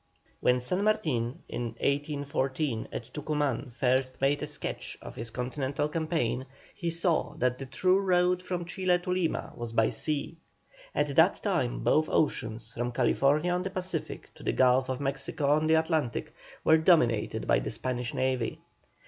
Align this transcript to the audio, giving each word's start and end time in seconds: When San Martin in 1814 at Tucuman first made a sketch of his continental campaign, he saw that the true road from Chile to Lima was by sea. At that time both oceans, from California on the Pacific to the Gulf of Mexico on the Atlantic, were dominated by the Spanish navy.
When 0.39 0.59
San 0.59 0.83
Martin 0.83 1.43
in 1.47 1.75
1814 1.77 2.87
at 2.91 3.13
Tucuman 3.13 3.69
first 3.71 4.19
made 4.19 4.41
a 4.41 4.47
sketch 4.47 4.97
of 4.99 5.13
his 5.13 5.29
continental 5.29 5.87
campaign, 5.87 6.47
he 6.73 6.89
saw 6.89 7.35
that 7.35 7.59
the 7.59 7.67
true 7.67 7.99
road 7.99 8.41
from 8.41 8.65
Chile 8.65 8.97
to 8.97 9.11
Lima 9.11 9.53
was 9.55 9.73
by 9.73 9.89
sea. 9.89 10.37
At 10.95 11.15
that 11.17 11.35
time 11.43 11.83
both 11.83 12.09
oceans, 12.09 12.73
from 12.73 12.91
California 12.91 13.53
on 13.53 13.61
the 13.61 13.69
Pacific 13.69 14.31
to 14.33 14.41
the 14.41 14.53
Gulf 14.53 14.89
of 14.89 14.99
Mexico 15.01 15.45
on 15.51 15.67
the 15.67 15.75
Atlantic, 15.75 16.33
were 16.63 16.79
dominated 16.79 17.45
by 17.45 17.59
the 17.59 17.69
Spanish 17.69 18.15
navy. 18.15 18.59